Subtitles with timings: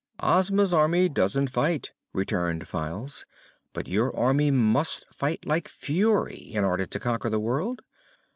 [0.19, 3.27] "Ozma's army doesn't fight," returned Files;
[3.71, 7.83] "but your army must fight like fury in order to conquer the world.